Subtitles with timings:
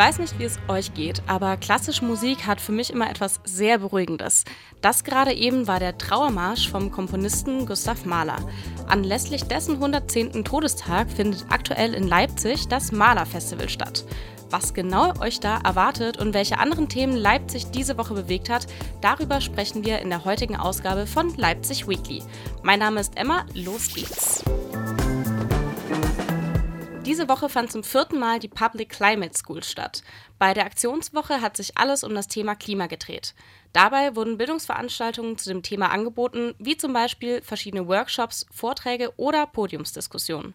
[0.00, 3.76] weiß nicht, wie es euch geht, aber klassische Musik hat für mich immer etwas sehr
[3.76, 4.44] Beruhigendes.
[4.80, 8.38] Das gerade eben war der Trauermarsch vom Komponisten Gustav Mahler.
[8.88, 10.42] Anlässlich dessen 110.
[10.42, 14.06] Todestag findet aktuell in Leipzig das Mahler-Festival statt.
[14.48, 18.66] Was genau euch da erwartet und welche anderen Themen Leipzig diese Woche bewegt hat,
[19.02, 22.22] darüber sprechen wir in der heutigen Ausgabe von Leipzig Weekly.
[22.62, 24.42] Mein Name ist Emma, los geht's.
[27.06, 30.02] Diese Woche fand zum vierten Mal die Public Climate School statt.
[30.38, 33.34] Bei der Aktionswoche hat sich alles um das Thema Klima gedreht.
[33.72, 40.52] Dabei wurden Bildungsveranstaltungen zu dem Thema angeboten, wie zum Beispiel verschiedene Workshops, Vorträge oder Podiumsdiskussionen.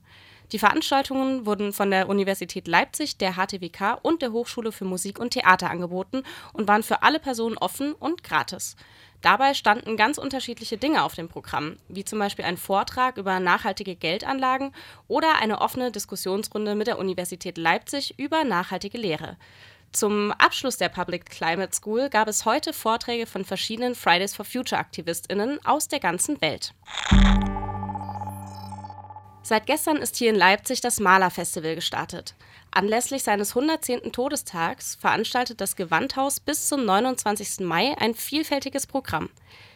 [0.52, 5.32] Die Veranstaltungen wurden von der Universität Leipzig, der HTWK und der Hochschule für Musik und
[5.32, 6.22] Theater angeboten
[6.54, 8.76] und waren für alle Personen offen und gratis.
[9.26, 13.96] Dabei standen ganz unterschiedliche Dinge auf dem Programm, wie zum Beispiel ein Vortrag über nachhaltige
[13.96, 14.72] Geldanlagen
[15.08, 19.38] oder eine offene Diskussionsrunde mit der Universität Leipzig über nachhaltige Lehre.
[19.92, 24.80] Zum Abschluss der Public Climate School gab es heute Vorträge von verschiedenen Fridays for Future
[24.80, 26.76] Aktivistinnen aus der ganzen Welt.
[29.42, 32.36] Seit gestern ist hier in Leipzig das Malerfestival gestartet.
[32.76, 34.12] Anlässlich seines 110.
[34.12, 37.62] Todestags veranstaltet das Gewandhaus bis zum 29.
[37.62, 39.30] Mai ein vielfältiges Programm.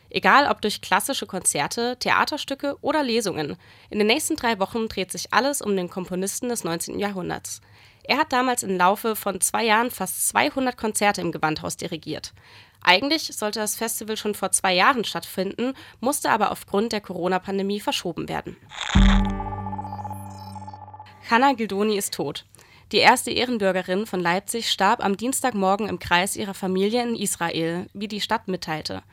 [0.09, 3.56] Egal ob durch klassische Konzerte, Theaterstücke oder Lesungen.
[3.89, 7.00] In den nächsten drei Wochen dreht sich alles um den Komponisten des 19.
[7.00, 7.61] Jahrhunderts.
[8.03, 12.34] Er hat damals im Laufe von zwei Jahren fast 200 Konzerte im Gewandhaus dirigiert.
[12.84, 18.28] Eigentlich sollte das Festival schon vor zwei Jahren stattfinden, musste aber aufgrund der Corona-Pandemie verschoben
[18.28, 18.58] werden.
[21.30, 22.44] Hanna Gildoni ist tot.
[22.92, 28.08] Die erste Ehrenbürgerin von Leipzig starb am Dienstagmorgen im Kreis ihrer Familie in Israel, wie
[28.08, 29.04] die Stadt mitteilte.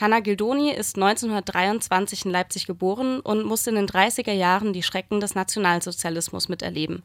[0.00, 5.20] Hanna Gildoni ist 1923 in Leipzig geboren und musste in den 30er Jahren die Schrecken
[5.20, 7.04] des Nationalsozialismus miterleben.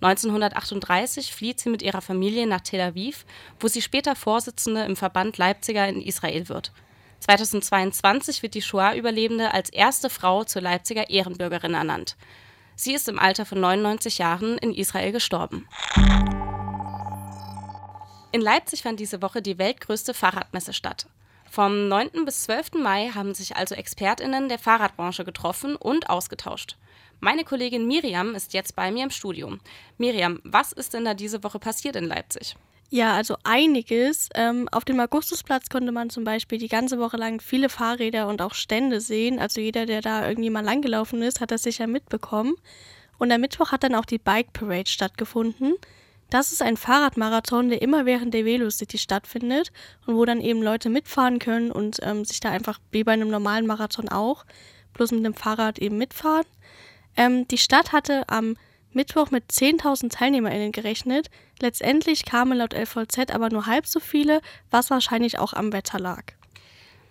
[0.00, 3.24] 1938 flieht sie mit ihrer Familie nach Tel Aviv,
[3.58, 6.70] wo sie später Vorsitzende im Verband Leipziger in Israel wird.
[7.20, 12.16] 2022 wird die Shoah-Überlebende als erste Frau zur Leipziger Ehrenbürgerin ernannt.
[12.78, 15.66] Sie ist im Alter von 99 Jahren in Israel gestorben.
[18.32, 21.06] In Leipzig fand diese Woche die weltgrößte Fahrradmesse statt.
[21.50, 22.26] Vom 9.
[22.26, 22.74] bis 12.
[22.74, 26.76] Mai haben sich also Expertinnen der Fahrradbranche getroffen und ausgetauscht.
[27.18, 29.56] Meine Kollegin Miriam ist jetzt bei mir im Studio.
[29.96, 32.56] Miriam, was ist denn da diese Woche passiert in Leipzig?
[32.88, 34.28] Ja, also einiges.
[34.34, 38.40] Ähm, auf dem Augustusplatz konnte man zum Beispiel die ganze Woche lang viele Fahrräder und
[38.40, 39.38] auch Stände sehen.
[39.38, 42.54] Also jeder, der da irgendwie mal langgelaufen ist, hat das sicher mitbekommen.
[43.18, 45.74] Und am Mittwoch hat dann auch die Bike Parade stattgefunden.
[46.30, 49.72] Das ist ein Fahrradmarathon, der immer während der Velocity stattfindet
[50.06, 53.30] und wo dann eben Leute mitfahren können und ähm, sich da einfach wie bei einem
[53.30, 54.44] normalen Marathon auch,
[54.94, 56.46] bloß mit dem Fahrrad eben mitfahren.
[57.16, 58.56] Ähm, die Stadt hatte am
[58.96, 61.28] Mittwoch mit 10.000 TeilnehmerInnen gerechnet.
[61.60, 64.40] Letztendlich kamen laut LVZ aber nur halb so viele,
[64.70, 66.24] was wahrscheinlich auch am Wetter lag.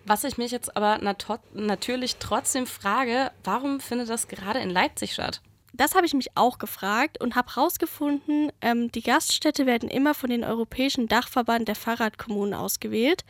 [0.04, 5.14] Was ich mich jetzt aber nat natürlich trotzdem frage, warum findet das gerade in Leipzig
[5.14, 5.40] statt?
[5.72, 10.30] Das habe ich mich auch gefragt und habe herausgefunden, ähm, die Gaststätte werden immer von
[10.30, 13.24] den Europäischen Dachverband der Fahrradkommunen ausgewählt.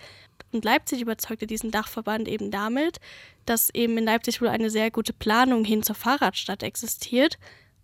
[0.53, 3.01] Und Leipzig überzeugte diesen Dachverband eben damit,
[3.47, 7.37] dass eben in Leipzig wohl eine sehr gute Planung hin zur Fahrradstadt existiert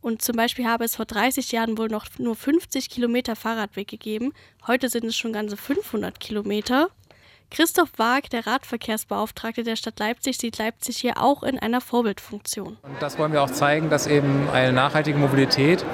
[0.02, 4.32] und zum Beispiel habe es vor 30 Jahren wohl noch nur 50 Kilometer Fahrradweg gegeben.
[4.66, 6.88] Heute sind es schon ganze 500 Kilometer.
[7.50, 12.78] Christoph Waag, der Radverkehrsbeauftragte der Stadt Leipzig, sieht Leipzig hier auch in einer Vorbildfunktion.
[12.82, 15.84] Und das wollen wir auch zeigen, dass eben eine nachhaltige Mobilität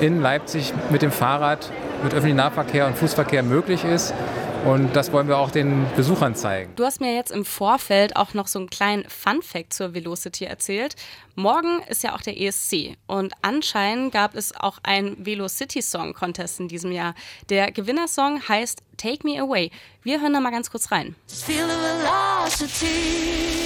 [0.00, 1.70] in Leipzig mit dem Fahrrad,
[2.02, 4.14] mit öffentlichem Nahverkehr und Fußverkehr möglich ist.
[4.64, 6.72] Und das wollen wir auch den Besuchern zeigen.
[6.76, 10.96] Du hast mir jetzt im Vorfeld auch noch so einen kleinen Fun-Fact zur Velocity erzählt.
[11.34, 16.60] Morgen ist ja auch der ESC und anscheinend gab es auch einen Velocity Song Contest
[16.60, 17.14] in diesem Jahr.
[17.50, 19.70] Der Gewinnersong heißt Take Me Away.
[20.02, 21.14] Wir hören da mal ganz kurz rein.
[21.26, 23.63] Feel the velocity.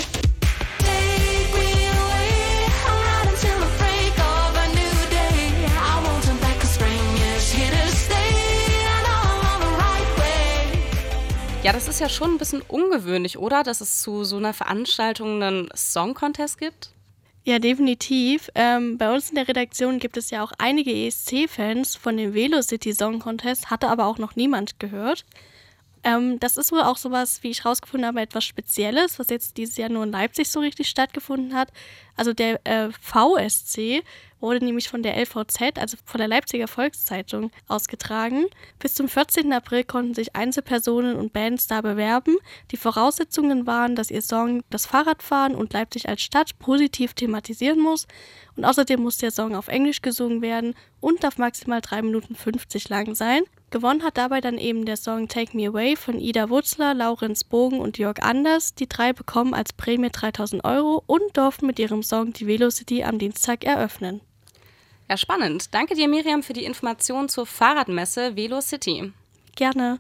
[11.69, 13.63] Ja, das ist ja schon ein bisschen ungewöhnlich, oder?
[13.63, 16.95] Dass es zu so einer Veranstaltung einen Song Contest gibt?
[17.45, 18.49] Ja, definitiv.
[18.55, 22.95] Ähm, bei uns in der Redaktion gibt es ja auch einige ESC-Fans von dem Velocity
[22.95, 25.27] Song Contest, hatte aber auch noch niemand gehört.
[26.05, 29.77] Ähm, das ist wohl auch sowas, wie ich rausgefunden habe, etwas Spezielles, was jetzt dieses
[29.77, 31.73] Jahr nur in Leipzig so richtig stattgefunden hat.
[32.17, 34.03] Also der äh, VSC
[34.41, 38.47] wurde nämlich von der LVZ, also von der Leipziger Volkszeitung, ausgetragen.
[38.79, 39.53] Bis zum 14.
[39.53, 42.37] April konnten sich Einzelpersonen und Bands da bewerben.
[42.71, 48.07] Die Voraussetzungen waren, dass ihr Song das Fahrradfahren und Leipzig als Stadt positiv thematisieren muss.
[48.57, 52.89] Und außerdem muss der Song auf Englisch gesungen werden und darf maximal 3 Minuten 50
[52.89, 53.43] lang sein.
[53.71, 57.81] Gewonnen hat dabei dann eben der Song Take Me Away von Ida Wutzler, Laurenz Bogen
[57.81, 58.75] und Jörg Anders.
[58.75, 63.19] Die drei bekommen als Prämie 3000 Euro und durften mit ihrem Song die Velocity am
[63.19, 64.23] Dienstag eröffnen.
[65.09, 65.75] Ja, spannend.
[65.75, 69.13] Danke dir, Miriam, für die Information zur Fahrradmesse Velocity.
[69.55, 69.99] Gerne.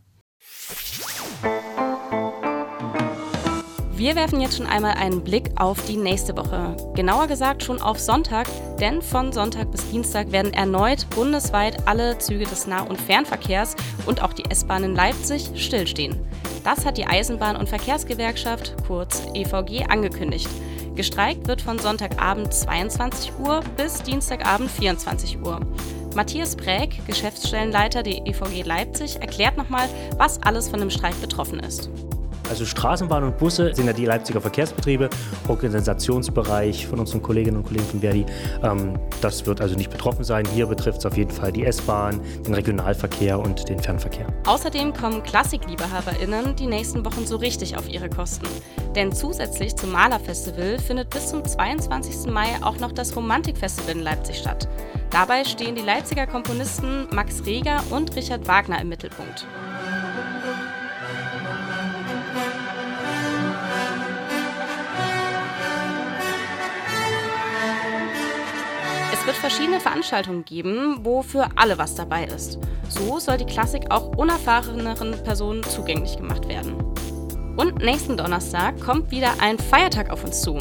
[3.99, 6.77] Wir werfen jetzt schon einmal einen Blick auf die nächste Woche.
[6.95, 8.47] Genauer gesagt schon auf Sonntag,
[8.79, 13.75] denn von Sonntag bis Dienstag werden erneut bundesweit alle Züge des Nah- und Fernverkehrs
[14.07, 16.17] und auch die S-Bahn in Leipzig stillstehen.
[16.63, 20.49] Das hat die Eisenbahn- und Verkehrsgewerkschaft, kurz EVG, angekündigt.
[20.95, 25.59] Gestreikt wird von Sonntagabend 22 Uhr bis Dienstagabend 24 Uhr.
[26.15, 31.91] Matthias Präg, Geschäftsstellenleiter der EVG Leipzig, erklärt nochmal, was alles von dem Streik betroffen ist.
[32.49, 35.11] Also Straßenbahn und Busse sind ja die Leipziger Verkehrsbetriebe,
[35.49, 38.25] Organisationsbereich von unseren Kolleginnen und Kollegen von Verdi.
[38.63, 40.45] Ähm, das wird also nicht betroffen sein.
[40.55, 44.27] Hier betrifft es auf jeden Fall die S-Bahn, den Regionalverkehr und den Fernverkehr.
[44.47, 48.47] Außerdem kommen KlassikliebehaberInnen die nächsten Wochen so richtig auf ihre Kosten.
[48.95, 52.33] Denn zusätzlich zum Malerfestival findet bis zum 22.
[52.33, 54.69] Mai auch noch das Romantikfestival in Leipzig statt.
[55.11, 59.47] Dabei stehen die Leipziger Komponisten Max Reger und Richard Wagner im Mittelpunkt.
[69.27, 72.59] Wird verschiedene Veranstaltungen geben, wo für alle was dabei ist.
[72.89, 76.75] So soll die Klassik auch unerfahreneren Personen zugänglich gemacht werden.
[77.57, 80.59] Und nächsten Donnerstag kommt wieder ein Feiertag auf uns zu.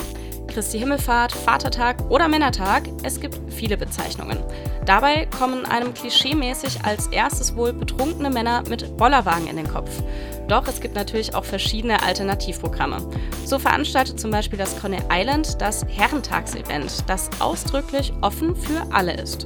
[0.57, 4.39] Christi Himmelfahrt, Vatertag oder Männertag, es gibt viele Bezeichnungen.
[4.88, 10.01] Dabei kommen einem klischeemäßig als erstes wohl betrunkene Männer mit Bollerwagen in den Kopf.
[10.48, 13.07] Doch es gibt natürlich auch verschiedene Alternativprogramme.
[13.45, 19.45] So veranstaltet zum Beispiel das Coney Island das Herrentagsevent, das ausdrücklich offen für alle ist.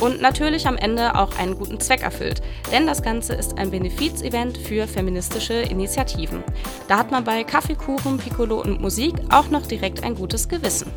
[0.00, 4.58] Und natürlich am Ende auch einen guten Zweck erfüllt, denn das Ganze ist ein Benefizevent
[4.58, 6.44] für feministische Initiativen.
[6.86, 10.92] Da hat man bei Kaffeekuchen, Piccolo und Musik auch noch direkt ein gutes Gewissen.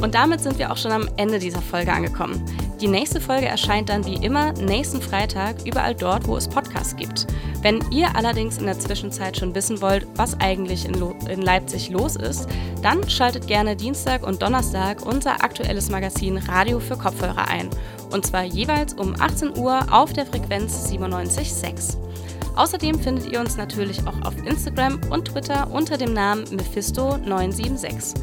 [0.00, 2.44] Und damit sind wir auch schon am Ende dieser Folge angekommen.
[2.80, 7.26] Die nächste Folge erscheint dann wie immer nächsten Freitag überall dort, wo es Podcasts gibt.
[7.62, 11.88] Wenn ihr allerdings in der Zwischenzeit schon wissen wollt, was eigentlich in, Lo in Leipzig
[11.88, 12.46] los ist,
[12.82, 17.70] dann schaltet gerne Dienstag und Donnerstag unser aktuelles Magazin Radio für Kopfhörer ein.
[18.12, 22.05] Und zwar jeweils um 18 Uhr auf der Frequenz 97.6.
[22.56, 28.14] Außerdem findet ihr uns natürlich auch auf Instagram und Twitter unter dem Namen Mephisto976.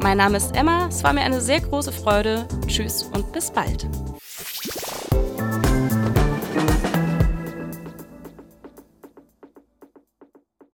[0.00, 2.46] Mein Name ist Emma, es war mir eine sehr große Freude.
[2.66, 3.86] Tschüss und bis bald.